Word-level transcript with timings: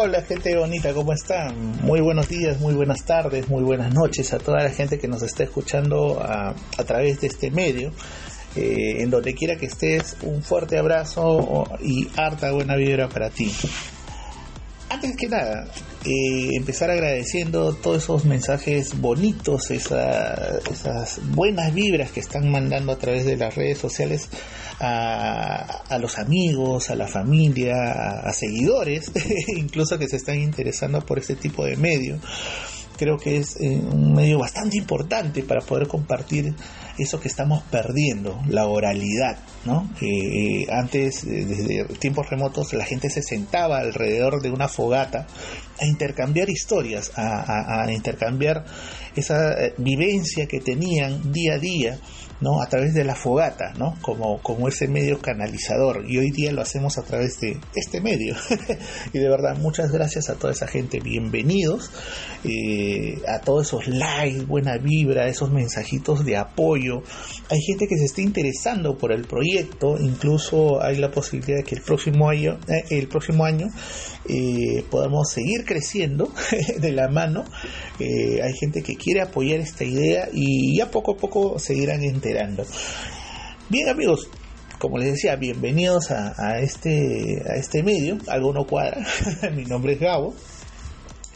Hola 0.00 0.22
gente 0.22 0.56
bonita, 0.56 0.94
¿cómo 0.94 1.12
están? 1.12 1.82
Muy 1.82 2.00
buenos 2.00 2.28
días, 2.28 2.60
muy 2.60 2.72
buenas 2.72 3.04
tardes, 3.04 3.48
muy 3.48 3.64
buenas 3.64 3.92
noches 3.92 4.32
a 4.32 4.38
toda 4.38 4.62
la 4.62 4.70
gente 4.70 4.96
que 4.96 5.08
nos 5.08 5.24
está 5.24 5.42
escuchando 5.42 6.22
a, 6.22 6.54
través 6.86 7.20
de 7.20 7.26
este 7.26 7.50
medio. 7.50 7.90
Eh, 8.54 9.02
en 9.02 9.10
donde 9.10 9.34
quiera 9.34 9.56
que 9.56 9.66
estés, 9.66 10.16
un 10.22 10.40
fuerte 10.40 10.78
abrazo 10.78 11.64
y 11.82 12.08
harta 12.16 12.52
buena 12.52 12.76
vibra 12.76 13.08
para 13.08 13.28
ti. 13.28 13.52
Antes 14.88 15.16
que 15.16 15.26
nada, 15.26 15.66
eh, 16.04 16.50
empezar 16.56 16.90
agradeciendo 16.90 17.74
todos 17.74 18.04
esos 18.04 18.24
mensajes 18.24 18.98
bonitos, 19.00 19.70
esa- 19.70 20.58
esas 20.70 21.20
buenas 21.34 21.74
vibras 21.74 22.10
que 22.12 22.20
están 22.20 22.50
mandando 22.50 22.92
a 22.92 22.98
través 22.98 23.24
de 23.24 23.36
las 23.36 23.54
redes 23.54 23.78
sociales 23.78 24.28
a, 24.80 25.82
a 25.88 25.98
los 25.98 26.18
amigos, 26.18 26.90
a 26.90 26.94
la 26.94 27.08
familia, 27.08 27.74
a, 28.24 28.32
seguidores, 28.32 29.10
incluso 29.56 29.98
que 29.98 30.08
se 30.08 30.16
están 30.16 30.38
interesando 30.40 31.04
por 31.04 31.18
este 31.18 31.34
tipo 31.36 31.64
de 31.64 31.76
medio. 31.76 32.18
Creo 32.96 33.16
que 33.16 33.36
es 33.36 33.56
eh, 33.60 33.68
un 33.80 34.14
medio 34.14 34.38
bastante 34.38 34.76
importante 34.76 35.42
para 35.42 35.60
poder 35.60 35.86
compartir 35.86 36.52
eso 36.98 37.20
que 37.20 37.28
estamos 37.28 37.62
perdiendo, 37.64 38.40
la 38.48 38.66
oralidad, 38.66 39.38
¿no? 39.64 39.88
Eh, 40.00 40.66
antes, 40.70 41.24
eh, 41.24 41.44
desde 41.46 41.84
tiempos 41.98 42.28
remotos, 42.30 42.72
la 42.72 42.84
gente 42.84 43.08
se 43.10 43.22
sentaba 43.22 43.78
alrededor 43.78 44.42
de 44.42 44.50
una 44.50 44.68
fogata 44.68 45.26
a 45.80 45.86
intercambiar 45.86 46.50
historias, 46.50 47.12
a, 47.16 47.40
a- 47.40 47.84
a 47.84 47.92
intercambiar 47.92 48.64
esa 49.16 49.52
eh, 49.52 49.74
vivencia 49.78 50.46
que 50.46 50.60
tenían 50.60 51.32
día 51.32 51.54
a 51.54 51.58
día, 51.58 51.98
¿no? 52.40 52.62
A 52.62 52.68
través 52.68 52.94
de 52.94 53.04
la 53.04 53.14
fogata, 53.14 53.72
¿no? 53.78 53.96
Como, 54.00 54.40
como 54.42 54.68
ese 54.68 54.86
medio 54.86 55.20
canalizador. 55.20 56.04
Y 56.08 56.18
hoy 56.18 56.30
día 56.30 56.52
lo 56.52 56.62
hacemos 56.62 56.98
a 56.98 57.02
través 57.02 57.40
de 57.40 57.58
este 57.74 58.00
medio. 58.00 58.36
y 59.12 59.18
de 59.18 59.28
verdad, 59.28 59.56
muchas 59.58 59.90
gracias 59.90 60.28
a 60.28 60.34
toda 60.34 60.52
esa 60.52 60.68
gente. 60.68 61.00
Bienvenidos 61.00 61.90
eh, 62.44 63.20
a 63.26 63.40
todos 63.40 63.66
esos 63.66 63.88
likes, 63.88 64.44
buena 64.44 64.78
vibra, 64.78 65.26
esos 65.26 65.50
mensajitos 65.50 66.24
de 66.24 66.36
apoyo. 66.36 67.02
Hay 67.50 67.60
gente 67.60 67.86
que 67.88 67.96
se 67.96 68.04
está 68.04 68.20
interesando 68.20 68.96
por 68.96 69.12
el 69.12 69.24
proyecto. 69.26 69.98
Incluso 69.98 70.82
hay 70.82 70.96
la 70.96 71.10
posibilidad 71.10 71.58
de 71.58 71.64
que 71.64 71.74
el 71.74 71.82
próximo 71.82 72.28
año, 72.28 72.58
eh, 72.68 72.84
el 72.90 73.08
próximo 73.08 73.44
año 73.44 73.66
eh, 74.28 74.84
podamos 74.90 75.30
seguir 75.30 75.64
creciendo 75.64 76.32
de 76.80 76.92
la 76.92 77.08
mano. 77.08 77.44
Hay 78.00 78.52
gente 78.60 78.82
que 78.82 78.94
quiere 78.94 79.22
apoyar 79.22 79.58
esta 79.58 79.82
idea 79.82 80.28
y 80.32 80.76
ya 80.76 80.88
poco 80.88 81.14
a 81.14 81.16
poco 81.16 81.58
se 81.58 81.74
irán 81.74 82.04
Bien 83.68 83.88
amigos, 83.88 84.28
como 84.78 84.98
les 84.98 85.12
decía, 85.12 85.36
bienvenidos 85.36 86.10
a, 86.10 86.60
este, 86.60 87.42
a 87.46 87.56
este 87.56 87.82
medio, 87.82 88.18
algo 88.28 88.52
no 88.52 88.64
cuadra, 88.64 89.04
mi 89.54 89.64
nombre 89.64 89.94
es 89.94 90.00
Gabo. 90.00 90.34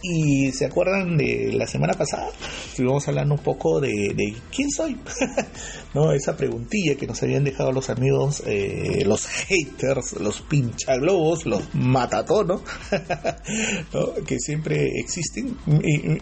Y 0.03 0.51
se 0.51 0.67
acuerdan 0.67 1.17
de 1.17 1.53
la 1.53 1.67
semana 1.67 1.95
pasada, 1.95 2.29
estuvimos 2.69 3.07
hablando 3.07 3.35
un 3.37 3.41
poco 3.41 3.81
de, 3.81 4.35
quién 4.55 4.69
soy, 4.69 4.99
¿no? 5.95 6.13
Esa 6.13 6.37
preguntilla 6.37 6.97
que 6.97 7.07
nos 7.07 7.23
habían 7.23 7.45
dejado 7.45 7.71
los 7.71 7.89
amigos, 7.89 8.43
eh, 8.45 9.05
los 9.07 9.27
haters, 9.27 10.15
los 10.21 10.41
pinchaglobos, 10.43 11.47
los 11.47 11.73
matatonos, 11.75 12.63
¿no? 13.93 14.15
que 14.27 14.41
siempre 14.41 14.89
existen. 14.99 15.57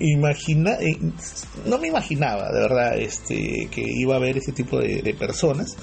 Imagina, 0.01 0.73
eh, 0.75 0.99
no 1.65 1.79
me 1.79 1.89
imaginaba, 1.89 2.53
de 2.53 2.61
verdad, 2.61 2.99
este, 2.99 3.69
que 3.71 3.83
iba 3.83 4.15
a 4.15 4.19
haber 4.19 4.37
ese 4.37 4.53
tipo 4.53 4.79
de 4.79 5.15
personas. 5.19 5.77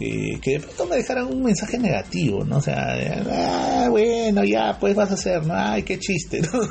Que 0.00 0.52
de 0.52 0.60
pronto 0.60 0.86
me 0.86 0.96
dejaran 0.96 1.26
un 1.26 1.42
mensaje 1.42 1.78
negativo, 1.78 2.44
¿no? 2.44 2.56
O 2.56 2.60
sea, 2.62 2.96
ah, 3.30 3.88
bueno, 3.90 4.44
ya, 4.44 4.78
pues 4.80 4.94
vas 4.94 5.10
a 5.10 5.14
hacer, 5.14 5.44
¿no? 5.46 5.54
Ay, 5.54 5.82
qué 5.82 5.98
chiste, 5.98 6.40
¿no? 6.52 6.68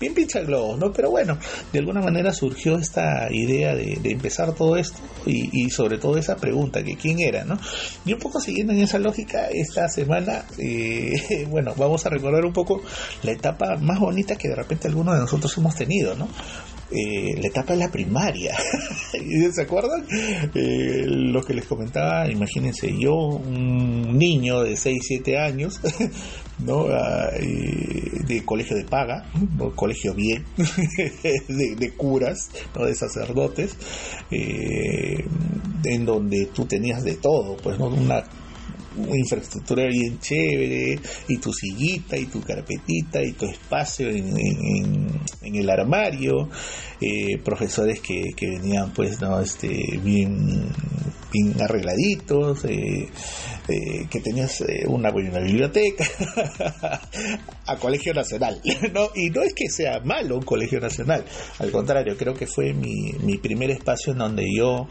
Bien 0.00 0.14
pincha 0.14 0.40
globos, 0.40 0.78
¿no? 0.78 0.92
Pero 0.92 1.10
bueno, 1.10 1.38
de 1.72 1.78
alguna 1.78 2.00
manera 2.00 2.32
surgió 2.32 2.78
esta 2.78 3.28
idea 3.30 3.74
de, 3.74 4.00
empezar 4.04 4.54
todo 4.54 4.76
esto 4.76 4.98
y, 5.26 5.64
y 5.64 5.70
sobre 5.70 5.98
todo 5.98 6.16
esa 6.16 6.36
pregunta, 6.36 6.82
que 6.82 6.96
quién 6.96 7.20
era, 7.20 7.44
¿no? 7.44 7.58
Y 8.04 8.14
un 8.14 8.18
poco 8.18 8.40
siguiendo 8.40 8.72
en 8.72 8.80
esa 8.80 8.98
lógica, 8.98 9.48
esta 9.50 9.88
semana, 9.88 10.44
eh, 10.58 11.46
bueno, 11.50 11.74
vamos 11.76 12.06
a 12.06 12.10
recordar 12.10 12.44
un 12.44 12.52
poco 12.52 12.82
la 13.22 13.32
etapa 13.32 13.76
más 13.76 14.00
bonita 14.00 14.36
que 14.36 14.48
de 14.48 14.56
repente 14.56 14.88
algunos 14.88 15.14
de 15.14 15.20
nosotros 15.20 15.56
hemos 15.58 15.74
tenido, 15.74 16.14
¿no? 16.14 16.28
Eh, 16.94 17.40
la 17.40 17.48
etapa 17.48 17.72
de 17.72 17.78
la 17.78 17.90
primaria. 17.90 18.54
¿Se 19.52 19.62
acuerdan? 19.62 20.04
Eh, 20.54 21.04
lo 21.06 21.42
que 21.42 21.54
les 21.54 21.64
comentaba, 21.64 22.30
imagínense, 22.30 22.92
yo, 22.98 23.14
un 23.14 24.18
niño 24.18 24.62
de 24.62 24.76
6, 24.76 25.02
7 25.02 25.38
años, 25.38 25.80
¿no? 26.58 26.86
Ah, 26.88 27.30
eh, 27.34 28.24
de 28.26 28.44
colegio 28.44 28.76
de 28.76 28.84
paga, 28.84 29.24
¿no? 29.56 29.74
colegio 29.74 30.14
bien, 30.14 30.44
de, 31.48 31.76
de 31.76 31.90
curas, 31.92 32.50
¿no? 32.76 32.84
de 32.84 32.94
sacerdotes, 32.94 33.76
eh, 34.30 35.24
en 35.84 36.04
donde 36.04 36.46
tú 36.46 36.66
tenías 36.66 37.04
de 37.04 37.14
todo, 37.14 37.56
pues, 37.56 37.78
¿no? 37.78 37.86
Una 37.86 38.22
una 38.96 39.18
infraestructura 39.18 39.86
bien 39.86 40.18
chévere, 40.18 40.98
y 41.28 41.36
tu 41.38 41.52
sillita, 41.52 42.16
y 42.16 42.26
tu 42.26 42.40
carpetita, 42.40 43.22
y 43.22 43.32
tu 43.32 43.46
espacio 43.46 44.08
en, 44.08 45.20
el 45.42 45.70
armario, 45.70 46.48
eh, 47.00 47.38
profesores 47.44 48.00
que, 48.00 48.30
que 48.36 48.50
venían 48.50 48.92
pues 48.92 49.20
no 49.20 49.40
este 49.40 49.98
bien, 50.02 50.68
arregladitos, 51.60 52.64
eh, 52.64 53.08
eh, 53.68 54.06
que 54.10 54.20
tenías 54.20 54.62
una 54.86 55.10
buena 55.10 55.40
biblioteca, 55.40 56.04
a 57.66 57.76
colegio 57.76 58.12
nacional, 58.12 58.60
¿no? 58.92 59.10
Y 59.14 59.30
no 59.30 59.42
es 59.42 59.54
que 59.54 59.68
sea 59.68 60.00
malo 60.00 60.36
un 60.36 60.44
colegio 60.44 60.80
nacional, 60.80 61.24
al 61.58 61.70
contrario, 61.70 62.16
creo 62.16 62.34
que 62.34 62.46
fue 62.46 62.72
mi, 62.72 63.12
mi 63.20 63.38
primer 63.38 63.70
espacio 63.70 64.12
en 64.12 64.18
donde 64.18 64.46
yo, 64.54 64.88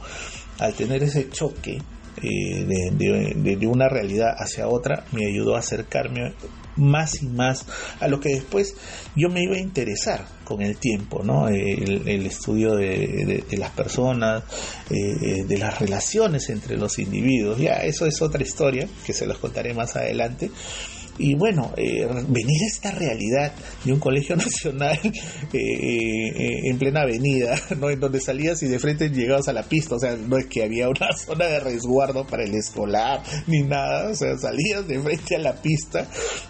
al 0.60 0.74
tener 0.74 1.04
ese 1.04 1.30
choque, 1.30 1.80
eh, 2.22 2.66
de, 2.66 3.56
de- 3.56 3.68
una 3.68 3.88
realidad 3.90 4.34
hacia 4.38 4.68
otra 4.68 5.06
me 5.12 5.26
ayudó 5.26 5.56
a 5.56 5.60
acercarme 5.60 6.34
más 6.78 7.22
y 7.22 7.28
más 7.28 7.66
a 8.00 8.08
lo 8.08 8.20
que 8.20 8.30
después 8.30 8.76
yo 9.16 9.30
me 9.30 9.44
iba 9.44 9.56
a 9.56 9.60
interesar 9.60 10.26
con 10.46 10.62
el 10.62 10.78
tiempo, 10.78 11.22
¿no? 11.24 11.48
El, 11.48 12.26
estudio 12.26 12.76
de- 12.76 13.44
de 13.50 13.58
las 13.58 13.72
personas, 13.72 14.44
eh, 14.90 15.44
de 15.48 15.58
las 15.58 15.80
relaciones 15.80 16.50
entre 16.50 16.78
los 16.78 16.98
individuos. 17.00 17.58
Ya, 17.60 17.84
eso 17.84 18.06
es 18.06 18.22
otra 18.22 18.42
historia 18.44 18.88
que 19.06 19.14
se 19.14 19.26
los 19.26 19.38
contaré 19.38 19.74
más 19.74 19.96
adelante. 19.96 20.50
Y 21.18 21.36
bueno, 21.36 21.72
eh, 21.78 22.06
venir 22.28 22.62
a 22.64 22.68
esta 22.68 22.92
realidad 22.92 23.54
de 23.84 23.94
un 23.94 24.00
colegio 24.00 24.36
nacional 24.38 24.98
eh, 25.04 25.10
eh, 25.54 26.60
en 26.70 26.78
plena 26.80 27.02
avenida, 27.02 27.56
¿no? 27.80 27.90
en 27.90 28.00
donde 28.00 28.20
salías 28.20 28.62
y 28.64 28.68
de 28.68 28.80
frente 28.80 29.10
llegabas 29.10 29.48
a 29.48 29.54
la 29.54 29.64
pista, 29.64 29.96
o 29.96 30.00
sea, 30.00 30.16
no 30.16 30.38
es 30.38 30.48
que 30.48 30.64
había 30.64 30.90
una 30.90 31.10
zona 31.26 31.46
de 31.46 31.60
resguardo 31.60 32.26
para 32.26 32.44
el 32.44 32.56
escolar 32.56 33.22
ni 33.48 33.62
nada, 33.62 34.10
o 34.10 34.16
sea, 34.16 34.38
salías 34.38 34.88
de 34.88 35.00
frente 35.00 35.36
a 35.36 35.40
la 35.40 35.54
pista, 35.62 36.08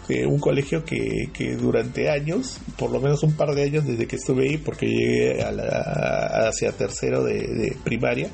eh, 0.08 0.26
un 0.26 0.40
colegio 0.40 0.86
que, 0.86 1.30
que 1.34 1.56
durante 1.56 2.10
años, 2.10 2.58
por 2.78 2.92
lo 2.92 3.00
menos 3.02 3.24
un 3.24 3.34
par 3.34 3.54
de 3.56 3.64
años 3.64 3.86
desde 3.86 4.08
que 4.08 4.16
estuve 4.16 4.48
ahí, 4.50 4.58
porque 4.58 4.86
llegué 4.88 5.42
a 5.42 5.52
la- 5.52 6.48
hacia 6.48 6.72
tercero 6.72 7.24
de 7.24 7.76
primaria, 7.84 8.30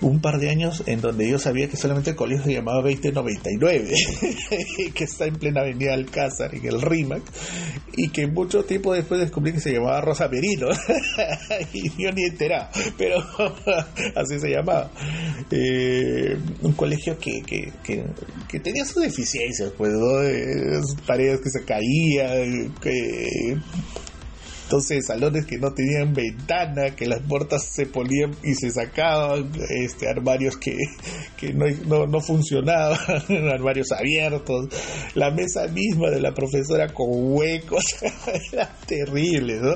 un 0.00 0.20
par 0.20 0.38
de 0.38 0.50
años 0.50 0.82
en 0.86 1.00
donde 1.00 1.28
yo 1.28 1.38
sabía 1.38 1.68
que 1.68 1.76
solamente 1.76 2.10
el 2.10 2.16
colegio 2.16 2.44
se 2.44 2.54
llamaba 2.54 2.82
2099, 2.82 3.90
que 4.94 5.04
está 5.04 5.26
en 5.26 5.36
plena 5.36 5.60
avenida 5.60 5.94
Alcázar, 5.94 6.54
en 6.54 6.66
el 6.66 6.80
RIMAC, 6.80 7.22
y 7.96 8.08
que 8.08 8.26
mucho 8.26 8.64
tiempo 8.64 8.94
después 8.94 9.20
descubrí 9.20 9.52
que 9.52 9.60
se 9.60 9.72
llamaba 9.72 10.00
Rosa 10.00 10.28
Merino, 10.28 10.68
y 11.72 12.02
yo 12.02 12.10
ni 12.12 12.24
enterado, 12.24 12.68
pero 12.96 13.18
así 14.16 14.38
se 14.38 14.50
llamaba. 14.50 14.90
Eh, 15.50 16.36
un 16.62 16.72
colegio 16.72 17.18
que, 17.18 17.42
que, 17.42 17.72
que, 17.82 18.04
que 18.48 18.60
tenía 18.60 18.84
sus 18.84 19.02
deficiencias, 19.02 19.72
pues, 19.76 19.92
¿no? 19.92 20.22
Eh, 20.22 20.80
paredes 21.06 21.40
que 21.40 21.50
se 21.50 21.64
caían, 21.64 22.74
que 22.80 23.56
entonces 24.70 25.04
salones 25.04 25.46
que 25.46 25.58
no 25.58 25.72
tenían 25.72 26.14
ventana, 26.14 26.94
que 26.94 27.04
las 27.04 27.20
puertas 27.22 27.64
se 27.64 27.86
ponían 27.86 28.36
y 28.44 28.54
se 28.54 28.70
sacaban, 28.70 29.50
este, 29.68 30.08
armarios 30.08 30.56
que, 30.58 30.76
que 31.36 31.52
no, 31.52 31.66
no, 31.88 32.06
no 32.06 32.20
funcionaban, 32.20 32.96
armarios 33.52 33.90
abiertos, 33.90 34.68
la 35.16 35.32
mesa 35.32 35.66
misma 35.66 36.10
de 36.10 36.20
la 36.20 36.32
profesora 36.32 36.94
con 36.94 37.08
huecos, 37.10 37.82
era 38.52 38.72
terrible, 38.86 39.58
¿no? 39.60 39.74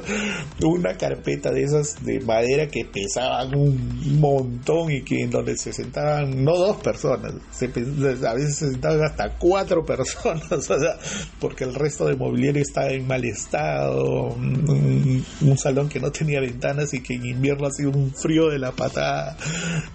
Una 0.69 0.97
carpeta 0.97 1.51
de 1.51 1.65
esas 1.65 2.05
de 2.05 2.21
madera 2.21 2.69
que 2.69 2.85
pesaban 2.85 3.53
un 3.53 4.21
montón 4.21 4.93
y 4.93 5.03
que 5.03 5.23
en 5.23 5.31
donde 5.31 5.57
se 5.57 5.73
sentaban 5.73 6.45
no 6.45 6.57
dos 6.57 6.77
personas, 6.77 7.33
a 7.35 8.35
veces 8.35 8.59
se 8.59 8.71
sentaban 8.71 9.03
hasta 9.03 9.37
cuatro 9.39 9.85
personas, 9.85 10.53
o 10.53 10.79
sea, 10.79 10.97
porque 11.41 11.65
el 11.65 11.75
resto 11.75 12.07
de 12.07 12.15
mobiliario 12.15 12.63
estaba 12.63 12.91
en 12.91 13.09
mal 13.09 13.25
estado, 13.25 14.37
un, 14.85 15.59
salón 15.59 15.89
que 15.89 16.01
no 16.01 16.11
tenía 16.11 16.41
ventanas 16.41 16.93
y 16.95 17.01
que 17.01 17.15
en 17.15 17.27
invierno 17.27 17.67
ha 17.67 17.89
un 17.89 18.13
frío 18.13 18.49
de 18.49 18.59
la 18.59 18.73
patada. 18.73 19.37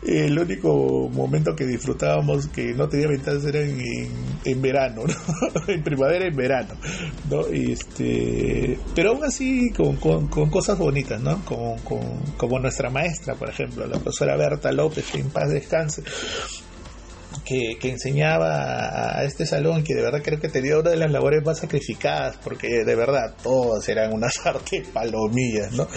El 0.06 0.38
único 0.38 1.10
momento 1.10 1.56
que 1.56 1.66
disfrutábamos 1.66 2.48
que 2.48 2.74
no 2.74 2.88
tenía 2.88 3.08
ventanas 3.08 3.46
era 3.46 3.60
en, 3.62 4.62
verano, 4.62 5.04
en 5.68 5.84
primavera 5.84 6.26
en 6.26 6.36
verano, 6.36 6.76
¿no? 7.30 7.46
Este, 7.60 8.80
pero 8.96 9.12
aún 9.12 9.24
así 9.24 9.72
con, 9.72 9.98
cosas 10.28 10.78
bonitas, 10.78 11.22
¿no? 11.22 11.44
como 11.46 12.60
nuestra 12.60 12.90
maestra, 12.90 13.36
por 13.36 13.50
ejemplo, 13.50 13.86
la 13.86 14.00
profesora 14.00 14.36
Berta 14.38 14.72
López, 14.72 15.06
que 15.12 15.20
en 15.20 15.30
paz 15.30 15.50
descanse 15.50 16.04
que, 17.50 17.90
enseñaba 17.90 19.18
a 19.18 19.24
este 19.24 19.46
salón, 19.46 19.84
que 19.84 19.96
de 19.96 20.04
verdad 20.04 20.22
creo 20.24 20.40
que 20.40 20.50
tenía 20.50 20.78
una 20.78 20.92
de 20.92 20.98
las 20.98 21.12
labores 21.12 21.44
más 21.44 21.58
sacrificadas, 21.58 22.38
porque 22.44 22.84
de 22.86 22.96
verdad 22.96 23.34
todos 23.42 23.90
eran 23.90 24.14
unas 24.14 24.34
artes 24.46 24.88
palomillas, 24.90 25.72
¿no? 25.74 25.88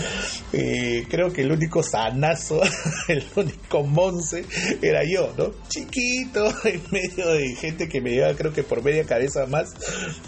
Eh, 0.54 1.04
creo 1.10 1.31
que 1.31 1.43
el 1.43 1.52
único 1.52 1.82
sanazo, 1.82 2.62
el 3.08 3.22
único 3.37 3.82
monce 3.82 4.44
era 4.81 5.02
yo, 5.04 5.32
¿no? 5.37 5.50
Chiquito, 5.69 6.50
en 6.64 6.81
medio 6.90 7.28
de 7.32 7.55
gente 7.56 7.88
que 7.88 8.00
me 8.00 8.12
llevaba 8.12 8.34
creo 8.34 8.52
que 8.52 8.62
por 8.62 8.82
media 8.82 9.05
cabeza 9.05 9.44
más, 9.46 9.75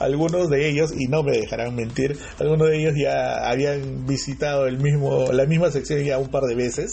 algunos 0.00 0.50
de 0.50 0.68
ellos, 0.68 0.92
y 0.94 1.06
no 1.06 1.22
me 1.22 1.32
dejarán 1.32 1.74
mentir, 1.74 2.18
algunos 2.38 2.68
de 2.68 2.80
ellos 2.80 2.94
ya 3.00 3.48
habían 3.48 4.04
visitado 4.04 4.66
el 4.66 4.78
mismo, 4.78 5.32
la 5.32 5.46
misma 5.46 5.70
sección 5.70 6.04
ya 6.04 6.18
un 6.18 6.28
par 6.28 6.42
de 6.42 6.54
veces. 6.54 6.92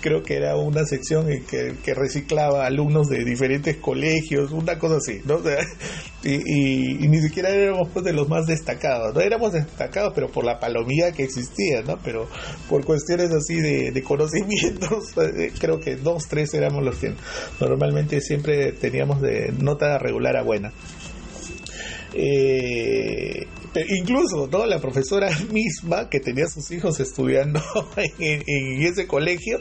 creo 0.00 0.22
que 0.24 0.34
era 0.34 0.56
una 0.56 0.84
sección 0.84 1.28
que, 1.48 1.76
que 1.84 1.94
reciclaba 1.94 2.66
alumnos 2.66 3.08
de 3.08 3.19
diferentes 3.24 3.76
colegios, 3.76 4.52
una 4.52 4.78
cosa 4.78 4.96
así, 4.96 5.20
¿no? 5.24 5.40
y, 6.22 7.08
ni 7.08 7.20
siquiera 7.20 7.50
éramos 7.50 7.88
pues, 7.92 8.04
de 8.04 8.12
los 8.12 8.28
más 8.28 8.46
destacados, 8.46 9.14
no 9.14 9.20
éramos 9.20 9.52
destacados, 9.52 10.12
pero 10.14 10.28
por 10.28 10.44
la 10.44 10.58
palomía 10.58 11.12
que 11.12 11.24
existía, 11.24 11.82
¿no? 11.82 11.98
Pero 12.04 12.28
por 12.68 12.84
cuestiones 12.84 13.30
así 13.30 13.60
de, 13.60 14.02
conocimientos, 14.02 15.16
eh, 15.16 15.52
creo 15.58 15.78
que 15.78 15.96
dos, 15.96 16.24
tres 16.28 16.52
éramos 16.54 16.84
los 16.84 16.96
que 16.96 17.14
normalmente 17.60 18.20
siempre 18.20 18.72
teníamos 18.72 19.20
de 19.20 19.52
nota 19.58 19.98
regular 19.98 20.36
a 20.36 20.42
buena. 20.42 20.72
Eh, 22.12 23.46
incluso 23.88 24.48
¿no? 24.50 24.66
la 24.66 24.80
profesora 24.80 25.30
misma 25.52 26.08
que 26.08 26.20
tenía 26.20 26.46
sus 26.46 26.70
hijos 26.70 27.00
estudiando 27.00 27.60
en, 28.18 28.82
ese 28.82 29.06
colegio 29.06 29.60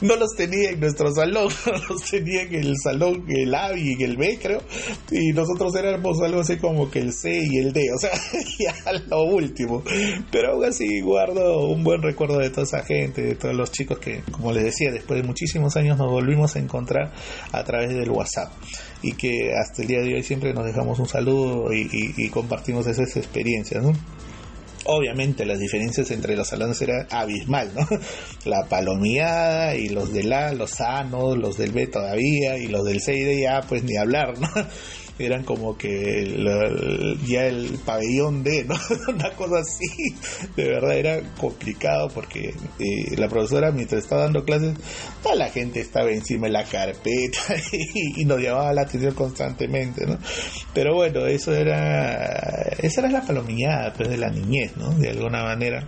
no 0.00 0.16
los 0.16 0.30
tenía 0.36 0.70
en 0.70 0.80
nuestro 0.80 1.12
salón, 1.14 1.52
los 1.88 2.02
tenía 2.04 2.42
en 2.42 2.54
el 2.54 2.76
salón 2.82 3.24
el 3.28 3.54
A 3.54 3.76
y 3.76 4.02
el 4.02 4.16
B 4.16 4.38
creo. 4.40 4.62
Y 5.10 5.32
nosotros 5.32 5.74
éramos 5.76 6.20
algo 6.22 6.40
así 6.40 6.56
como 6.56 6.90
que 6.90 7.00
el 7.00 7.12
C 7.12 7.30
y 7.50 7.58
el 7.58 7.72
D, 7.72 7.92
o 7.94 7.98
sea, 7.98 8.10
ya 8.58 8.74
lo 9.08 9.22
último, 9.24 9.82
pero 10.30 10.52
aún 10.52 10.64
así 10.64 11.00
guardo 11.00 11.68
un 11.68 11.84
buen 11.84 12.02
recuerdo 12.02 12.38
de 12.38 12.50
toda 12.50 12.62
esa 12.62 12.82
gente, 12.82 13.22
de 13.22 13.34
todos 13.34 13.54
los 13.54 13.70
chicos 13.70 13.98
que 13.98 14.22
como 14.30 14.52
les 14.52 14.64
decía, 14.64 14.90
después 14.90 15.20
de 15.20 15.26
muchísimos 15.26 15.76
años 15.76 15.98
nos 15.98 16.10
volvimos 16.10 16.56
a 16.56 16.58
encontrar 16.58 17.12
a 17.52 17.64
través 17.64 17.90
del 17.90 18.10
WhatsApp. 18.10 18.52
Y 19.02 19.12
que 19.12 19.52
hasta 19.54 19.82
el 19.82 19.88
día 19.88 20.00
de 20.00 20.14
hoy 20.14 20.22
siempre 20.22 20.52
nos 20.52 20.64
dejamos 20.64 20.98
un 20.98 21.08
saludo 21.08 21.72
y, 21.72 22.28
compartimos 22.30 22.86
esas 22.86 23.16
experiencias, 23.16 23.49
Obviamente 24.84 25.44
las 25.44 25.58
diferencias 25.58 26.10
entre 26.10 26.36
los 26.36 26.48
salones 26.48 26.80
eran 26.80 27.06
abismal, 27.10 27.70
¿no? 27.74 27.86
La 28.44 28.66
palomiada 28.68 29.76
y 29.76 29.88
los 29.88 30.12
de 30.12 30.24
la, 30.24 30.52
los 30.52 30.70
sanos, 30.70 31.36
los 31.36 31.58
del 31.58 31.72
B 31.72 31.86
todavía 31.86 32.56
y 32.56 32.66
los 32.66 32.84
del 32.84 33.00
C 33.00 33.14
y 33.14 33.24
D 33.24 33.40
ya 33.42 33.60
pues 33.60 33.84
ni 33.84 33.96
hablar, 33.96 34.38
¿no? 34.38 34.48
Eran 35.24 35.44
como 35.44 35.76
que 35.76 36.36
ya 37.26 37.46
el 37.46 37.78
pabellón 37.84 38.42
de, 38.42 38.64
¿no? 38.64 38.74
Una 39.08 39.30
cosa 39.32 39.60
así. 39.60 40.14
De 40.56 40.64
verdad 40.64 40.96
era 40.96 41.20
complicado 41.38 42.08
porque 42.08 42.54
eh, 42.78 43.16
la 43.16 43.28
profesora 43.28 43.70
mientras 43.70 44.02
estaba 44.02 44.22
dando 44.22 44.44
clases, 44.44 44.74
toda 45.22 45.34
la 45.34 45.50
gente 45.50 45.80
estaba 45.80 46.10
encima 46.10 46.46
de 46.46 46.52
la 46.52 46.64
carpeta 46.64 47.38
y, 48.16 48.24
nos 48.24 48.40
llamaba 48.40 48.72
la 48.72 48.82
atención 48.82 49.14
constantemente, 49.14 50.06
¿no? 50.06 50.18
Pero 50.72 50.94
bueno, 50.94 51.26
eso 51.26 51.52
era, 51.52 52.76
esa 52.78 53.00
era 53.00 53.10
la 53.10 53.22
palomillada 53.22 53.92
pues, 53.92 54.08
de 54.08 54.16
la 54.16 54.30
niñez, 54.30 54.76
¿no? 54.76 54.90
De 54.94 55.10
alguna 55.10 55.42
manera 55.42 55.84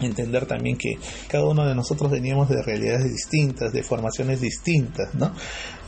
entender 0.00 0.46
también 0.46 0.76
que 0.76 0.98
cada 1.28 1.46
uno 1.46 1.66
de 1.66 1.74
nosotros 1.74 2.10
veníamos 2.10 2.48
de 2.48 2.62
realidades 2.62 3.10
distintas, 3.10 3.72
de 3.72 3.82
formaciones 3.82 4.40
distintas, 4.40 5.14
¿no? 5.14 5.32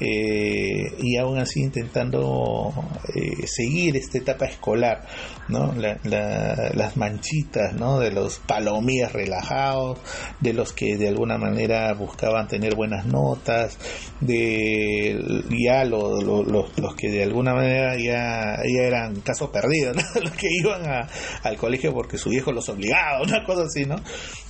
Eh, 0.00 0.94
y 1.00 1.16
aún 1.16 1.38
así 1.38 1.60
intentando 1.60 2.72
eh, 3.14 3.46
seguir 3.46 3.96
esta 3.96 4.19
etapa 4.19 4.46
escolar, 4.46 5.06
¿no? 5.49 5.75
las 5.75 6.96
manchitas, 6.96 7.75
¿no? 7.75 7.99
De 7.99 8.10
los 8.10 8.38
palomías 8.38 9.12
relajados, 9.12 9.99
de 10.40 10.52
los 10.52 10.72
que 10.72 10.96
de 10.96 11.08
alguna 11.08 11.37
manera 11.37 11.93
buscaban 11.94 12.46
tener 12.49 12.75
buenas 12.75 13.06
notas, 13.06 13.78
de 14.20 15.19
ya 15.50 15.84
los 15.84 16.94
que 16.96 17.11
de 17.11 17.22
alguna 17.25 17.54
manera 17.54 17.96
ya, 17.96 18.56
ya 18.62 18.82
eran 18.82 19.20
casos 19.20 19.50
perdidos, 19.50 19.96
los 20.22 20.32
que 20.32 20.49
iban 20.62 21.08
al 21.43 21.56
colegio 21.56 21.93
porque 21.93 22.19
su 22.19 22.31
viejo 22.31 22.52
los 22.52 22.69
obligaba, 22.69 23.22
una 23.22 23.44
cosa 23.44 23.62
así, 23.64 23.84
¿no? 23.84 23.98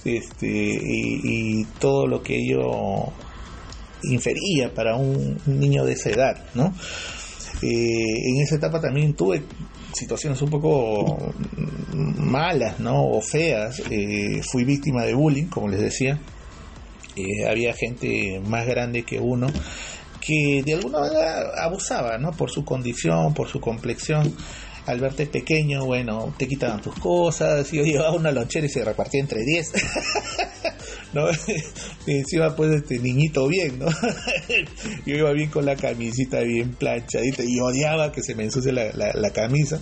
Este, 0.04 0.46
y, 0.46 1.64
todo 1.78 2.06
lo 2.06 2.22
que 2.22 2.36
ello 2.36 3.12
infería 4.04 4.72
para 4.72 4.96
un, 4.96 5.38
niño 5.46 5.84
de 5.84 5.92
esa 5.92 6.10
edad, 6.10 6.44
¿no? 6.54 6.72
Eh, 7.62 8.30
en 8.30 8.40
esa 8.42 8.56
etapa 8.56 8.80
también 8.80 9.14
tuve 9.14 9.42
situaciones 9.92 10.40
un 10.42 10.50
poco 10.50 11.32
malas, 11.92 12.78
¿no? 12.78 13.04
O 13.04 13.20
feas. 13.20 13.82
Eh, 13.90 14.40
fui 14.42 14.64
víctima 14.64 15.04
de 15.04 15.14
bullying, 15.14 15.46
como 15.46 15.68
les 15.68 15.80
decía. 15.80 16.20
Eh, 17.16 17.48
había 17.48 17.74
gente 17.74 18.40
más 18.46 18.66
grande 18.66 19.02
que 19.02 19.18
uno 19.18 19.48
que 20.20 20.62
de 20.64 20.74
alguna 20.74 21.00
manera 21.00 21.64
abusaba, 21.64 22.18
¿no? 22.18 22.32
Por 22.32 22.50
su 22.50 22.64
condición, 22.64 23.34
por 23.34 23.48
su 23.48 23.60
complexión 23.60 24.34
al 24.88 25.00
verte 25.00 25.26
pequeño, 25.26 25.84
bueno, 25.84 26.34
te 26.38 26.48
quitaban 26.48 26.80
tus 26.80 26.94
cosas, 26.94 27.70
yo 27.70 27.82
llevaba 27.82 28.16
una 28.16 28.32
lonchera 28.32 28.64
y 28.64 28.70
se 28.70 28.82
repartía 28.82 29.20
entre 29.20 29.44
10. 29.44 29.72
¿no? 31.12 31.26
y 32.06 32.12
encima 32.16 32.56
pues 32.56 32.70
este 32.74 32.98
niñito 32.98 33.46
bien, 33.48 33.78
¿no? 33.78 33.86
yo 35.06 35.14
iba 35.14 35.32
bien 35.32 35.50
con 35.50 35.66
la 35.66 35.76
camisita 35.76 36.40
bien 36.40 36.74
planchadita 36.74 37.42
y 37.44 37.60
odiaba 37.60 38.12
que 38.12 38.22
se 38.22 38.34
me 38.34 38.44
ensucie 38.44 38.72
la, 38.72 38.90
la, 38.92 39.30
camisa. 39.30 39.78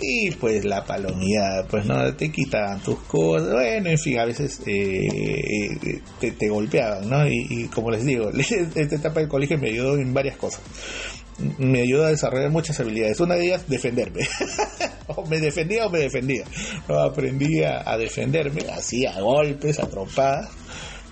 Y 0.00 0.32
pues 0.32 0.64
la 0.64 0.84
palomía, 0.84 1.64
pues 1.70 1.86
no, 1.86 2.12
te 2.16 2.32
quitaban 2.32 2.82
tus 2.82 2.98
cosas, 3.02 3.52
bueno, 3.52 3.90
en 3.90 3.98
fin, 3.98 4.18
a 4.18 4.24
veces 4.24 4.60
eh, 4.66 6.00
te, 6.18 6.32
te, 6.32 6.48
golpeaban, 6.48 7.08
¿no? 7.08 7.28
Y, 7.28 7.46
y, 7.48 7.64
como 7.66 7.92
les 7.92 8.04
digo, 8.04 8.30
esta 8.74 8.96
etapa 8.96 9.20
del 9.20 9.28
colegio 9.28 9.58
me 9.58 9.68
ayudó 9.68 9.96
en 9.96 10.12
varias 10.12 10.36
cosas 10.36 10.62
me 11.58 11.82
ayuda 11.82 12.08
a 12.08 12.10
desarrollar 12.10 12.50
muchas 12.50 12.78
habilidades. 12.80 13.20
Una 13.20 13.34
de 13.36 13.46
ellas, 13.46 13.68
defenderme. 13.68 14.26
o 15.08 15.26
me 15.26 15.40
defendía 15.40 15.86
o 15.86 15.90
me 15.90 16.00
defendía. 16.00 16.44
aprendí 16.88 17.62
a, 17.62 17.96
defenderme, 17.96 18.62
así 18.72 19.06
a 19.06 19.20
golpes, 19.20 19.78
a 19.78 19.88
trompadas. 19.88 20.50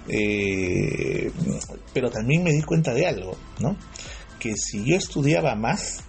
Eh, 0.09 1.31
pero 1.93 2.11
también 2.11 2.43
me 2.43 2.53
di 2.53 2.63
cuenta 2.63 2.93
de 2.93 3.07
algo, 3.07 3.37
¿no? 3.61 3.77
Que 4.39 4.55
si 4.57 4.85
yo 4.85 4.97
estudiaba 4.97 5.55
más, 5.55 6.03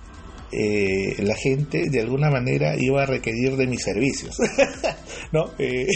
eh, 0.51 1.15
la 1.19 1.35
gente 1.35 1.89
de 1.89 2.01
alguna 2.01 2.29
manera 2.29 2.75
iba 2.77 3.03
a 3.03 3.05
requerir 3.05 3.55
de 3.55 3.67
mis 3.67 3.83
servicios. 3.83 4.35
¿No? 5.31 5.51
Eh, 5.57 5.87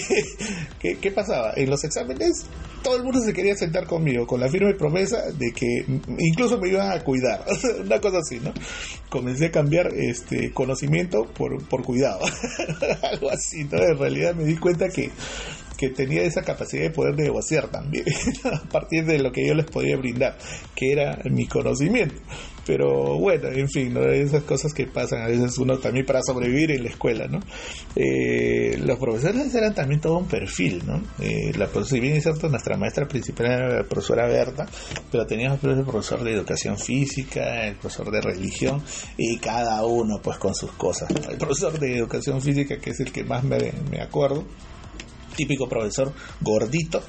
¿qué, 0.80 1.12
pasaba? 1.12 1.54
En 1.56 1.70
los 1.70 1.84
exámenes 1.84 2.46
todo 2.86 2.98
el 2.98 3.04
mundo 3.04 3.20
se 3.20 3.34
quería 3.34 3.56
sentar 3.56 3.88
conmigo 3.88 4.28
con 4.28 4.40
la 4.40 4.48
firme 4.48 4.76
promesa 4.76 5.32
de 5.32 5.52
que 5.52 5.86
incluso 6.20 6.60
me 6.60 6.70
iban 6.70 6.92
a 6.92 7.04
cuidar. 7.04 7.44
Una 7.84 8.00
cosa 8.00 8.20
así, 8.20 8.40
¿no? 8.40 8.54
Comencé 9.10 9.48
a 9.48 9.52
cambiar 9.52 9.88
este 9.92 10.52
conocimiento 10.52 11.26
por, 11.26 11.68
por 11.68 11.82
cuidado. 11.82 12.20
Algo 13.02 13.32
así, 13.32 13.64
¿no? 13.64 13.80
En 13.80 13.98
realidad 13.98 14.36
me 14.36 14.46
di 14.46 14.56
cuenta 14.58 14.88
que 14.90 15.10
que 15.76 15.90
tenía 15.90 16.24
esa 16.24 16.44
capacidad 16.44 16.84
de 16.84 16.90
poder 16.92 17.16
negociar 17.16 17.70
también, 17.70 18.06
a 18.44 18.70
partir 18.70 19.06
de 19.06 19.20
lo 19.20 19.32
que 19.32 19.46
yo 19.48 19.54
les 19.54 19.66
podía 19.66 19.98
brindar, 19.98 20.38
que 20.76 20.92
era 20.92 21.20
mi 21.26 21.48
conocimiento. 21.48 22.22
Pero 22.66 23.20
bueno, 23.20 23.50
en 23.50 23.70
fin, 23.70 23.96
esas 23.96 24.44
cosas 24.44 24.74
que 24.74 24.88
pasan 24.88 25.22
a 25.22 25.28
veces 25.28 25.58
uno 25.60 25.78
también 25.78 26.06
para 26.06 26.22
sobrevivir 26.24 26.72
en 26.72 26.84
la 26.84 26.90
escuela, 26.90 27.28
¿no? 27.28 27.40
Eh, 27.96 28.78
los 28.80 28.98
profesores 28.98 29.54
eran 29.54 29.76
también 29.76 30.02
todo 30.02 30.18
un 30.18 30.28
perfil, 30.28 30.82
¿no? 30.86 31.02
Eh, 31.20 31.52
la, 31.56 31.70
si 31.84 32.00
bien 32.00 32.16
es 32.16 32.24
cierto, 32.24 32.50
nuestra 32.50 32.76
maestra 32.76 33.08
principal 33.08 33.46
era 33.46 33.78
la 33.78 33.84
profesora 33.84 34.26
Berta, 34.26 34.66
pero 35.12 35.28
teníamos 35.28 35.64
el 35.64 35.84
profesor 35.84 36.24
de 36.24 36.34
educación 36.34 36.78
física, 36.80 37.68
el 37.68 37.76
profesor 37.76 38.10
de 38.10 38.22
religión, 38.22 38.82
y 39.16 39.38
cada 39.38 39.86
uno 39.86 40.20
pues 40.22 40.38
con 40.40 40.56
sus 40.56 40.72
cosas. 40.72 41.10
El 41.30 41.38
profesor 41.38 41.78
de 41.78 41.98
educación 41.98 42.42
física, 42.42 42.78
que 42.80 42.90
es 42.90 43.00
el 43.00 43.12
que 43.12 43.24
más 43.24 43.44
me, 43.44 43.58
me 43.92 44.02
acuerdo, 44.02 44.44
típico 45.36 45.68
profesor 45.68 46.14
gordito, 46.42 47.04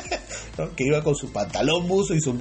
que 0.76 0.84
iba 0.84 1.02
con 1.02 1.14
su 1.14 1.32
pantalón 1.32 1.86
buzo 1.86 2.14
y 2.14 2.20
su, 2.20 2.40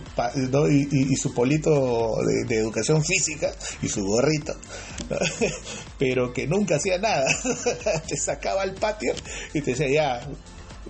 y, 0.92 1.16
su 1.16 1.34
polito 1.34 2.16
de, 2.48 2.58
educación 2.58 3.04
física 3.04 3.54
y 3.82 3.88
su 3.88 4.04
gorrito, 4.06 4.54
pero 6.00 6.32
que 6.34 6.48
nunca 6.48 6.76
hacía 6.76 6.98
nada, 6.98 7.26
te 8.08 8.18
sacaba 8.18 8.62
al 8.62 8.74
patio 8.76 9.14
y 9.54 9.62
te 9.62 9.72
decía, 9.72 9.90
ya, 9.90 10.30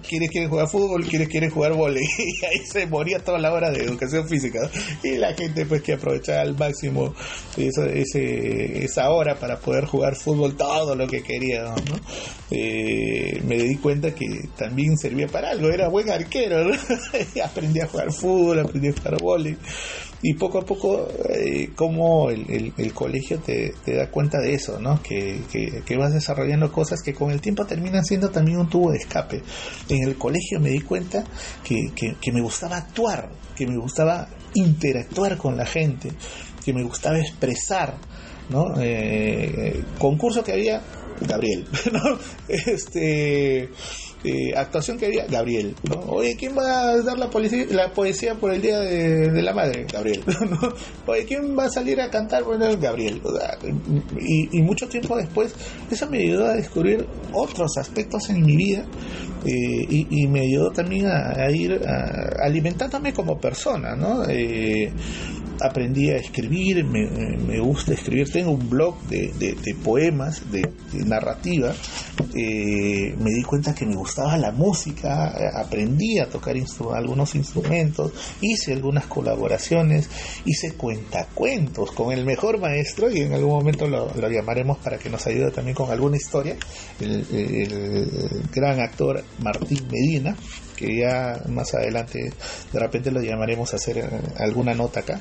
quienes 0.05 0.29
quieren 0.29 0.50
jugar 0.50 0.67
fútbol, 0.67 1.05
quienes 1.05 1.29
quieren 1.29 1.50
jugar 1.50 1.74
volei. 1.74 2.05
Y 2.17 2.45
ahí 2.45 2.65
se 2.65 2.85
moría 2.88 3.19
toda 3.19 3.39
la 3.39 3.51
hora 3.51 3.71
de 3.71 3.83
educación 3.83 4.27
física. 4.27 4.69
Y 5.03 5.17
la 5.17 5.33
gente 5.33 5.65
pues 5.65 5.81
que 5.81 5.93
aprovechaba 5.93 6.41
al 6.41 6.57
máximo 6.57 7.13
ese, 7.57 8.83
esa 8.83 9.09
hora 9.09 9.35
para 9.35 9.59
poder 9.59 9.85
jugar 9.85 10.15
fútbol 10.15 10.55
todo 10.55 10.95
lo 10.95 11.07
que 11.07 11.21
quería. 11.21 11.74
Eh, 12.51 13.41
me 13.45 13.57
di 13.57 13.77
cuenta 13.77 14.13
que 14.13 14.50
también 14.57 14.97
servía 14.97 15.27
para 15.27 15.51
algo, 15.51 15.69
era 15.69 15.88
buen 15.88 16.09
arquero. 16.09 16.71
aprendí 17.43 17.79
a 17.79 17.88
jugar 17.88 18.12
fútbol, 18.12 18.59
aprendí 18.59 18.89
a 18.89 18.93
jugar 18.93 19.21
volei 19.21 19.57
y 20.22 20.34
poco 20.36 20.60
a 20.60 20.65
poco 20.65 21.07
eh, 21.29 21.69
como 21.75 22.29
el, 22.29 22.74
el, 22.77 22.93
colegio 22.93 23.39
te, 23.39 23.74
te, 23.84 23.95
da 23.95 24.10
cuenta 24.10 24.39
de 24.39 24.53
eso, 24.53 24.79
¿no? 24.79 25.01
Que, 25.03 25.41
que, 25.51 25.98
vas 25.98 26.13
desarrollando 26.13 26.72
cosas 26.72 27.01
que 27.03 27.13
con 27.13 27.31
el 27.31 27.41
tiempo 27.41 27.65
terminan 27.65 28.03
siendo 28.03 28.29
también 28.29 28.57
un 28.57 28.69
tubo 28.69 28.91
de 28.91 28.98
escape. 28.98 29.43
En 29.89 30.07
el 30.07 30.15
colegio 30.15 30.60
me 30.60 30.69
di 30.69 30.81
cuenta 30.81 31.24
que, 31.63 31.91
que 31.93 32.31
me 32.31 32.41
gustaba 32.41 32.77
actuar, 32.77 33.29
que 33.55 33.67
me 33.67 33.77
gustaba 33.77 34.27
interactuar 34.55 35.38
con 35.38 35.57
la 35.57 35.65
gente, 35.65 36.12
que 36.63 36.74
me 36.74 36.84
gustaba 36.84 37.19
expresar, 37.19 37.95
¿no? 38.50 38.74
Eh, 38.79 39.84
concurso 40.00 40.43
que 40.43 40.53
había, 40.53 40.81
Gabriel, 41.27 41.65
¿no? 41.91 42.17
Este 42.48 43.69
este, 44.25 44.57
actuación 44.57 44.98
que 44.98 45.05
había, 45.05 45.25
Gabriel. 45.27 45.75
Oye, 46.07 46.36
¿quién 46.36 46.57
va 46.57 46.89
a 46.89 47.01
dar 47.01 47.17
la, 47.17 47.29
la 47.69 47.91
poesía 47.91 48.36
por 48.36 48.51
el 48.51 48.62
Día 48.62 48.79
de, 48.79 49.41
la 49.41 49.53
Madre? 49.53 49.86
Gabriel. 49.91 50.24
Oye, 51.05 51.25
¿quién 51.25 51.57
va 51.57 51.65
a 51.65 51.69
salir 51.69 52.01
a 52.01 52.10
cantar? 52.10 52.43
Bueno, 52.43 52.65
Gabriel. 52.77 53.22
y, 54.19 54.62
mucho 54.62 54.88
tiempo 54.88 55.15
después, 55.15 55.53
eso 55.91 56.10
me 56.10 56.19
ayudó 56.19 56.48
a 56.48 56.53
descubrir 56.53 57.05
otros 57.34 57.77
aspectos 57.77 58.29
en 58.29 58.43
mi 58.43 58.55
vida 58.55 58.86
eh, 59.45 59.86
y, 59.89 60.27
me 60.27 60.41
ayudó 60.41 60.72
también 60.72 61.05
a, 61.07 61.50
ir 61.51 61.79
alimentándome 62.39 63.13
como 63.13 63.38
persona, 63.39 63.95
¿no? 63.95 64.24
Eh, 64.27 64.91
aprendí 65.62 66.09
a 66.09 66.17
escribir, 66.17 66.83
me, 66.85 67.59
gusta 67.59 67.93
escribir, 67.93 68.31
tengo 68.31 68.51
un 68.51 68.69
blog 68.69 69.01
de, 69.07 69.75
poemas, 69.83 70.41
de, 70.51 70.69
narrativa, 71.05 71.74
eh, 72.33 73.15
me 73.17 73.31
di 73.31 73.43
cuenta 73.43 73.74
que 73.74 73.85
me 73.85 73.95
gustaba 73.95 74.38
la 74.38 74.51
música, 74.51 75.33
aprendí 75.59 76.19
a 76.19 76.29
tocar 76.29 76.55
algunos 76.93 77.35
instrumentos, 77.35 78.12
hice 78.41 78.74
algunas 78.74 79.05
colaboraciones, 79.05 80.09
hice 80.45 80.74
cuentacuentos 80.74 81.91
con 81.91 82.12
el 82.12 82.25
mejor 82.25 82.59
maestro 82.59 83.09
y 83.09 83.21
en 83.21 83.33
algún 83.33 83.51
momento 83.51 83.88
lo, 83.88 84.09
llamaremos 84.29 84.77
para 84.79 84.97
que 84.97 85.09
nos 85.09 85.25
ayude 85.27 85.51
también 85.51 85.75
con 85.75 85.91
alguna 85.91 86.17
historia, 86.17 86.55
el, 87.00 87.25
el 87.31 88.41
gran 88.53 88.79
actor 88.79 89.24
Martín 89.39 89.88
Medina, 89.91 90.35
que 90.75 90.97
ya 90.97 91.41
más 91.47 91.74
adelante 91.74 92.31
de 92.71 92.79
repente 92.79 93.12
lo 93.12 93.21
llamaremos 93.21 93.74
a 93.74 93.77
hacer 93.77 94.07
alguna 94.38 94.74
nota 94.74 95.00
acá 95.01 95.19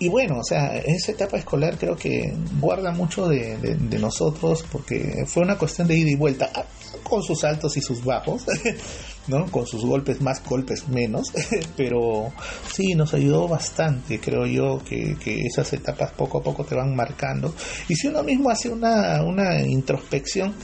y 0.00 0.08
bueno, 0.08 0.38
o 0.38 0.44
sea, 0.44 0.76
esa 0.76 1.12
etapa 1.12 1.38
escolar 1.38 1.76
creo 1.76 1.96
que 1.96 2.32
guarda 2.60 2.92
mucho 2.92 3.28
de, 3.28 3.76
nosotros 3.98 4.64
porque 4.70 5.24
fue 5.26 5.42
una 5.42 5.58
cuestión 5.58 5.88
de 5.88 5.96
ida 5.96 6.10
y 6.10 6.14
vuelta, 6.14 6.50
ah, 6.54 6.64
con 7.02 7.22
sus 7.22 7.42
altos 7.42 7.76
y 7.76 7.80
sus 7.80 8.04
bajos, 8.04 8.44
¿no? 9.26 9.50
Con 9.50 9.66
sus 9.66 9.84
golpes 9.84 10.20
más, 10.20 10.42
golpes 10.44 10.88
menos, 10.88 11.32
pero 11.76 12.32
sí, 12.72 12.94
nos 12.94 13.12
ayudó 13.12 13.48
bastante, 13.48 14.20
creo 14.20 14.46
yo, 14.46 14.80
que, 14.84 15.16
esas 15.24 15.72
etapas 15.72 16.12
poco 16.12 16.38
a 16.38 16.42
poco 16.42 16.64
te 16.64 16.76
van 16.76 16.94
marcando. 16.94 17.52
Y 17.88 17.96
si 17.96 18.06
uno 18.06 18.22
mismo 18.22 18.50
hace 18.50 18.68
una, 18.68 19.22
una 19.24 19.62
introspección 19.62 20.54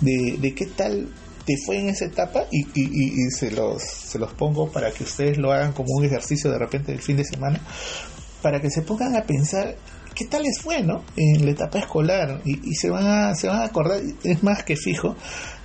de, 0.00 0.36
de 0.38 0.54
qué 0.54 0.66
tal 0.66 1.08
te 1.46 1.54
fue 1.64 1.78
en 1.78 1.88
esa 1.88 2.06
etapa 2.06 2.46
y, 2.50 2.66
y, 2.74 3.26
y, 3.26 3.30
se, 3.30 3.50
los, 3.50 3.82
se 3.82 4.18
los 4.18 4.32
pongo 4.34 4.70
para 4.70 4.90
que 4.90 5.04
ustedes 5.04 5.38
lo 5.38 5.52
hagan 5.52 5.72
como 5.72 5.88
un 5.94 6.04
ejercicio 6.04 6.50
de 6.50 6.58
repente 6.58 6.92
del 6.92 7.02
fin 7.02 7.16
de 7.16 7.24
semana, 7.24 7.60
para 8.44 8.60
que 8.60 8.68
se 8.68 8.82
pongan 8.82 9.16
a 9.16 9.22
pensar 9.22 9.74
qué 10.14 10.26
tal 10.26 10.42
les 10.42 10.60
fue, 10.60 10.82
¿no? 10.82 11.02
En 11.16 11.46
la 11.46 11.52
etapa 11.52 11.78
escolar 11.78 12.42
y, 12.44 12.74
se, 12.74 12.90
van 12.90 13.06
a, 13.06 13.34
se 13.34 13.48
van 13.48 13.62
a 13.62 13.64
acordar, 13.64 14.02
es 14.22 14.42
más 14.42 14.62
que 14.64 14.76
fijo, 14.76 15.16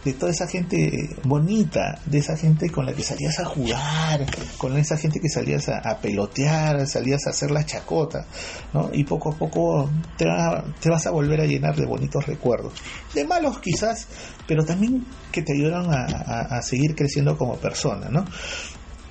de 0.05 0.13
toda 0.13 0.31
esa 0.31 0.47
gente 0.47 1.09
bonita, 1.25 1.99
de 2.05 2.19
esa 2.19 2.37
gente 2.37 2.69
con 2.69 2.85
la 2.85 2.93
que 2.93 3.03
salías 3.03 3.37
a 3.39 3.43
jugar, 3.43 4.25
con 4.57 4.77
esa 4.77 4.95
gente 4.95 5.19
que 5.19 5.27
salías 5.27 5.67
a, 5.67 5.97
pelotear, 5.97 6.87
salías 6.87 7.27
a 7.27 7.31
hacer 7.31 7.51
la 7.51 7.65
chacota, 7.65 8.25
¿no? 8.73 8.89
Y 8.93 9.03
poco 9.03 9.33
a 9.33 9.35
poco 9.35 9.89
te, 10.15 10.25
te 10.79 10.89
vas 10.89 11.05
a 11.05 11.11
volver 11.11 11.41
a 11.41 11.45
llenar 11.45 11.75
de 11.75 11.85
bonitos 11.85 12.25
recuerdos. 12.25 12.71
De 13.13 13.25
malos 13.25 13.59
quizás, 13.59 14.07
pero 14.47 14.63
también 14.63 15.05
que 15.33 15.41
te 15.41 15.51
ayudan 15.51 15.93
a, 15.93 16.57
a 16.57 16.61
seguir 16.61 16.95
creciendo 16.95 17.37
como 17.37 17.57
persona, 17.57 18.07
¿no? 18.09 18.23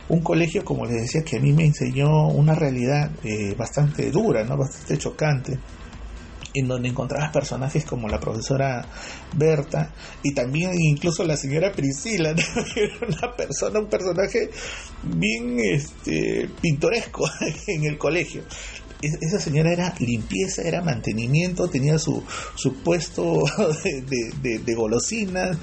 Un 0.08 0.20
colegio, 0.20 0.64
como 0.64 0.86
les 0.86 1.02
decía, 1.02 1.22
que 1.22 1.36
a 1.36 1.40
mí 1.40 1.52
me 1.52 1.64
enseñó 1.64 2.28
una 2.28 2.54
realidad 2.54 3.10
eh, 3.24 3.54
bastante 3.56 4.10
dura, 4.10 4.44
¿no? 4.44 4.56
bastante 4.56 4.96
chocante, 4.96 5.58
en 6.54 6.66
donde 6.66 6.88
encontrabas 6.88 7.30
personajes 7.30 7.84
como 7.84 8.08
la 8.08 8.18
profesora 8.18 8.84
Berta 9.36 9.92
y 10.22 10.32
también 10.32 10.72
incluso 10.80 11.24
la 11.24 11.36
señora 11.36 11.72
Priscila, 11.72 12.30
era 12.76 12.94
una 13.06 13.36
persona, 13.36 13.80
un 13.80 13.88
personaje 13.88 14.50
bien 15.02 15.58
este, 15.60 16.48
pintoresco 16.60 17.28
en 17.66 17.84
el 17.84 17.98
colegio 17.98 18.42
esa 19.02 19.38
señora 19.38 19.72
era 19.72 19.94
limpieza, 20.00 20.62
era 20.62 20.82
mantenimiento, 20.82 21.68
tenía 21.68 21.98
su, 21.98 22.22
su 22.54 22.74
puesto 22.82 23.44
de, 24.42 24.58
de, 24.58 24.74
golosinas, 24.74 25.56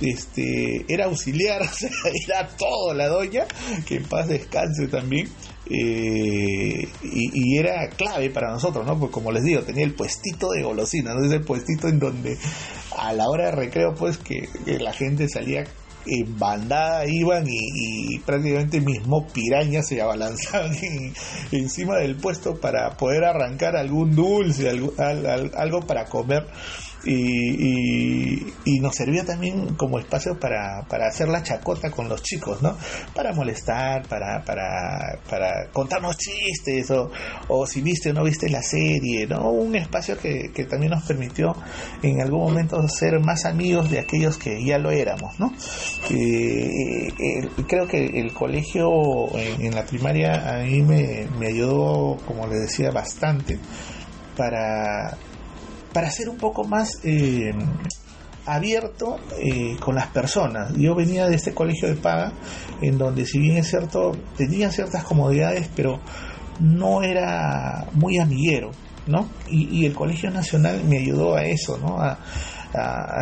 este, 0.00 0.84
era 0.88 1.06
auxiliar, 1.06 1.62
o 1.62 1.68
sea, 1.68 1.90
era 2.26 2.48
todo 2.56 2.94
la 2.94 3.08
doña, 3.08 3.46
que 3.86 3.96
en 3.96 4.04
paz 4.04 4.28
descanse 4.28 4.88
también. 4.88 5.28
Eh, 5.72 6.88
y, 7.04 7.58
era 7.58 7.88
clave 7.90 8.30
para 8.30 8.50
nosotros, 8.50 8.84
¿no? 8.84 8.98
Porque 8.98 9.12
como 9.12 9.30
les 9.30 9.44
digo, 9.44 9.62
tenía 9.62 9.84
el 9.84 9.94
puestito 9.94 10.50
de 10.50 10.62
golosinas, 10.62 11.14
¿no? 11.14 11.24
Ese 11.24 11.38
puestito 11.38 11.86
en 11.86 12.00
donde 12.00 12.36
a 12.98 13.12
la 13.12 13.28
hora 13.28 13.46
de 13.46 13.52
recreo, 13.52 13.94
pues 13.94 14.18
que 14.18 14.48
la 14.66 14.92
gente 14.92 15.28
salía 15.28 15.64
en 16.06 16.38
bandada 16.38 17.06
iban 17.06 17.44
y, 17.46 18.18
prácticamente 18.20 18.80
mismo 18.80 19.26
pirañas 19.26 19.86
se 19.88 20.00
abalanzaban 20.00 20.72
encima 21.52 21.96
del 21.98 22.16
puesto 22.16 22.60
para 22.60 22.96
poder 22.96 23.24
arrancar 23.24 23.76
algún 23.76 24.14
dulce, 24.14 24.68
algo 24.68 25.80
para 25.86 26.06
comer 26.06 26.46
y, 27.04 28.52
y, 28.64 28.80
nos 28.80 28.94
servía 28.94 29.24
también 29.24 29.74
como 29.74 29.98
espacio 29.98 30.38
para, 30.38 30.82
para, 30.88 31.08
hacer 31.08 31.28
la 31.28 31.42
chacota 31.42 31.90
con 31.90 32.08
los 32.08 32.22
chicos, 32.22 32.62
¿no? 32.62 32.76
Para 33.14 33.32
molestar, 33.32 34.06
para, 34.06 34.44
para, 34.44 35.18
para 35.28 35.68
contarnos 35.72 36.16
chistes 36.16 36.90
o, 36.90 37.10
o, 37.48 37.66
si 37.66 37.80
viste 37.80 38.10
o 38.10 38.12
no 38.12 38.24
viste 38.24 38.48
la 38.48 38.62
serie, 38.62 39.26
¿no? 39.26 39.50
Un 39.50 39.76
espacio 39.76 40.18
que, 40.18 40.50
que 40.52 40.64
también 40.64 40.92
nos 40.92 41.04
permitió 41.04 41.54
en 42.02 42.20
algún 42.20 42.40
momento 42.40 42.86
ser 42.88 43.18
más 43.20 43.44
amigos 43.44 43.90
de 43.90 44.00
aquellos 44.00 44.36
que 44.36 44.62
ya 44.64 44.78
lo 44.78 44.90
éramos, 44.90 45.38
¿no? 45.38 45.52
Eh, 46.10 47.12
creo 47.66 47.86
que 47.86 48.04
el 48.04 48.32
colegio 48.32 49.36
en, 49.36 49.74
la 49.74 49.84
primaria 49.84 50.56
a 50.56 50.62
mí 50.62 50.82
me, 50.82 51.26
me 51.38 51.48
ayudó, 51.48 52.16
como 52.26 52.46
le 52.46 52.56
decía, 52.56 52.90
bastante 52.90 53.58
para 54.36 55.16
para 55.92 56.10
ser 56.10 56.28
un 56.28 56.36
poco 56.36 56.64
más 56.64 57.00
eh, 57.04 57.52
abierto 58.46 59.18
eh, 59.38 59.76
con 59.80 59.94
las 59.94 60.08
personas. 60.08 60.72
Yo 60.76 60.94
venía 60.94 61.28
de 61.28 61.36
este 61.36 61.52
colegio 61.52 61.88
de 61.88 61.96
paga, 61.96 62.32
en 62.80 62.98
donde 62.98 63.26
si 63.26 63.38
bien 63.38 63.56
es 63.58 63.68
cierto, 63.68 64.12
tenía 64.36 64.70
ciertas 64.70 65.04
comodidades, 65.04 65.68
pero 65.74 66.00
no 66.60 67.02
era 67.02 67.86
muy 67.92 68.18
amiguero, 68.18 68.70
¿no? 69.06 69.28
Y, 69.48 69.86
el 69.86 69.94
Colegio 69.94 70.30
Nacional 70.30 70.84
me 70.84 70.98
ayudó 70.98 71.34
a 71.34 71.44
eso, 71.44 71.78
¿no? 71.78 72.00
A, 72.00 72.18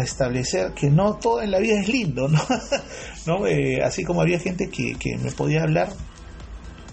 establecer 0.02 0.74
que 0.74 0.90
no 0.90 1.14
todo 1.14 1.40
en 1.40 1.50
la 1.50 1.58
vida 1.58 1.80
es 1.80 1.88
lindo, 1.88 2.28
¿no? 2.28 2.38
¿No? 3.26 3.46
Eh, 3.46 3.82
así 3.82 4.04
como 4.04 4.20
había 4.20 4.38
gente 4.38 4.68
que, 4.68 4.94
que 4.96 5.16
me 5.16 5.30
podía 5.32 5.62
hablar 5.62 5.88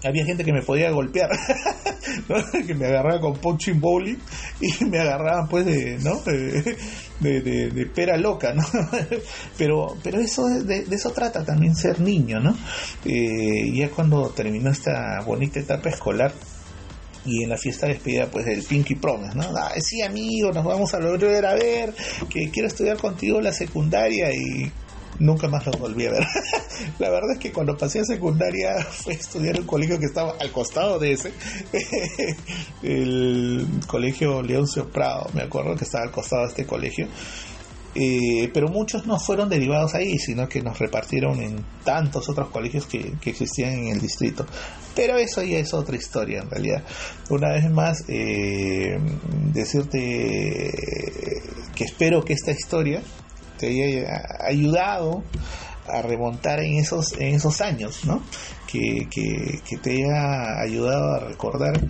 había 0.06 0.24
gente 0.24 0.44
que 0.44 0.52
me 0.52 0.62
podía 0.62 0.90
golpear, 0.90 1.30
que 2.66 2.74
me 2.74 2.86
agarraba 2.86 3.20
con 3.20 3.34
punching 3.34 3.80
bowling 3.80 4.18
y 4.60 4.84
me 4.84 4.98
agarraban 5.00 5.48
pues 5.48 5.66
de, 5.66 5.98
¿no? 5.98 6.20
de, 6.22 7.40
de, 7.70 7.86
pera 7.86 8.16
loca, 8.16 8.52
¿no? 8.52 8.64
pero, 9.58 9.96
pero 10.02 10.20
eso 10.20 10.44
de, 10.46 10.86
eso 10.90 11.10
trata 11.10 11.44
también 11.44 11.74
ser 11.74 12.00
niño, 12.00 12.40
¿no? 12.40 12.56
Eh, 13.04 13.72
ya 13.74 13.90
cuando 13.90 14.30
terminó 14.30 14.70
esta 14.70 15.20
bonita 15.24 15.60
etapa 15.60 15.88
escolar, 15.88 16.32
y 17.26 17.42
en 17.42 17.50
la 17.50 17.56
fiesta 17.56 17.86
de 17.86 17.94
despedida 17.94 18.30
pues 18.30 18.44
del 18.46 18.62
Pinky 18.62 18.94
Promise, 18.94 19.34
¿no? 19.34 19.44
Sí 19.80 20.00
amigo, 20.00 20.52
nos 20.52 20.64
vamos 20.64 20.94
a 20.94 20.98
volver 20.98 21.44
a 21.44 21.54
ver, 21.54 21.92
que 22.30 22.50
quiero 22.50 22.68
estudiar 22.68 22.96
contigo 22.96 23.40
la 23.40 23.52
secundaria 23.52 24.32
y 24.32 24.70
nunca 25.18 25.48
más 25.48 25.66
los 25.66 25.78
volví 25.78 26.06
a 26.06 26.12
ver. 26.12 26.26
la 26.98 27.10
verdad 27.10 27.32
es 27.32 27.38
que 27.38 27.52
cuando 27.52 27.76
pasé 27.76 28.00
a 28.00 28.04
secundaria 28.04 28.76
fue 28.90 29.14
a 29.14 29.16
estudiar 29.16 29.56
en 29.56 29.62
un 29.62 29.66
colegio 29.66 29.98
que 29.98 30.06
estaba 30.06 30.34
al 30.38 30.52
costado 30.52 30.98
de 30.98 31.12
ese, 31.12 31.32
el 32.82 33.66
colegio 33.86 34.42
Leoncio 34.42 34.88
Prado, 34.90 35.28
me 35.34 35.42
acuerdo 35.42 35.76
que 35.76 35.84
estaba 35.84 36.04
al 36.04 36.10
costado 36.10 36.42
de 36.42 36.48
este 36.48 36.66
colegio. 36.66 37.08
Eh, 37.98 38.50
pero 38.52 38.68
muchos 38.68 39.06
no 39.06 39.18
fueron 39.18 39.48
derivados 39.48 39.94
ahí, 39.94 40.18
sino 40.18 40.46
que 40.46 40.60
nos 40.60 40.78
repartieron 40.78 41.40
en 41.40 41.64
tantos 41.82 42.28
otros 42.28 42.48
colegios 42.50 42.84
que, 42.84 43.14
existían 43.24 43.72
en 43.72 43.86
el 43.88 44.00
distrito. 44.02 44.44
Pero 44.94 45.16
eso 45.16 45.42
ya 45.42 45.58
es 45.58 45.72
otra 45.72 45.96
historia 45.96 46.42
en 46.42 46.50
realidad. 46.50 46.84
Una 47.30 47.52
vez 47.52 47.70
más, 47.70 48.04
eh, 48.08 48.98
decirte 49.50 50.70
que 51.74 51.84
espero 51.84 52.22
que 52.22 52.34
esta 52.34 52.50
historia 52.50 53.00
te 53.58 53.68
haya 53.68 54.22
ayudado 54.40 55.22
a 55.88 56.02
remontar 56.02 56.60
en 56.60 56.78
esos, 56.78 57.12
en 57.18 57.34
esos 57.34 57.60
años, 57.60 58.04
¿no? 58.04 58.22
Que, 58.66 59.08
te 59.82 59.90
haya 59.92 60.60
ayudado 60.60 61.14
a 61.14 61.20
recordar 61.20 61.80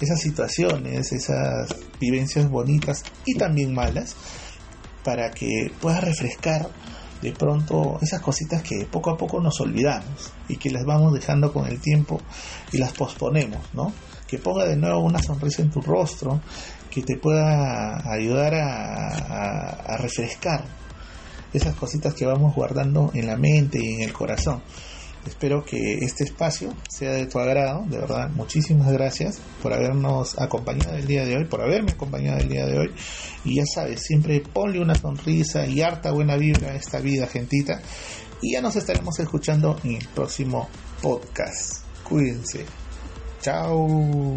esas 0.00 0.20
situaciones, 0.20 1.12
esas 1.12 1.74
vivencias 1.98 2.48
bonitas 2.48 3.02
y 3.24 3.34
también 3.34 3.74
malas, 3.74 4.14
para 5.02 5.30
que 5.30 5.72
puedas 5.80 6.04
refrescar 6.04 6.68
de 7.22 7.32
pronto 7.32 7.98
esas 8.00 8.20
cositas 8.20 8.62
que 8.62 8.84
poco 8.84 9.10
a 9.10 9.16
poco 9.16 9.40
nos 9.40 9.60
olvidamos 9.60 10.32
y 10.48 10.56
que 10.56 10.70
las 10.70 10.84
vamos 10.84 11.12
dejando 11.12 11.52
con 11.52 11.66
el 11.66 11.80
tiempo 11.80 12.20
y 12.72 12.78
las 12.78 12.92
posponemos, 12.92 13.60
¿no? 13.74 13.92
Que 14.28 14.38
ponga 14.38 14.66
de 14.66 14.76
nuevo 14.76 15.00
una 15.00 15.20
sonrisa 15.20 15.62
en 15.62 15.70
tu 15.70 15.80
rostro, 15.80 16.40
que 16.90 17.02
te 17.02 17.16
pueda 17.16 18.12
ayudar 18.12 18.54
a 18.54 19.96
refrescar 19.98 20.78
esas 21.52 21.74
cositas 21.74 22.14
que 22.14 22.26
vamos 22.26 22.54
guardando 22.54 23.10
en 23.14 23.26
la 23.26 23.36
mente 23.36 23.78
y 23.82 23.94
en 23.94 24.02
el 24.02 24.12
corazón. 24.12 24.62
Espero 25.26 25.64
que 25.64 25.98
este 26.00 26.24
espacio 26.24 26.72
sea 26.88 27.12
de 27.12 27.26
tu 27.26 27.38
agrado, 27.38 27.84
de 27.86 27.98
verdad, 27.98 28.30
muchísimas 28.30 28.90
gracias 28.90 29.40
por 29.62 29.74
habernos 29.74 30.38
acompañado 30.38 30.96
el 30.96 31.06
día 31.06 31.24
de 31.24 31.36
hoy, 31.36 31.44
por 31.44 31.60
haberme 31.60 31.92
acompañado 31.92 32.38
el 32.38 32.48
día 32.48 32.64
de 32.64 32.78
hoy. 32.78 32.94
Y 33.44 33.56
ya 33.56 33.64
sabes, 33.66 34.02
siempre 34.02 34.40
ponle 34.40 34.80
una 34.80 34.94
sonrisa 34.94 35.66
y 35.66 35.82
harta 35.82 36.12
buena 36.12 36.36
vibra 36.36 36.70
a 36.70 36.76
esta 36.76 37.00
vida, 37.00 37.26
gentita. 37.26 37.82
Y 38.40 38.52
ya 38.52 38.62
nos 38.62 38.76
estaremos 38.76 39.18
escuchando 39.18 39.76
en 39.84 39.96
el 39.96 40.08
próximo 40.08 40.68
podcast. 41.02 41.84
Cuídense. 42.04 42.64
Chao. 43.42 44.36